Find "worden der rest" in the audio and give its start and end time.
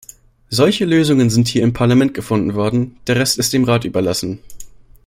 2.55-3.37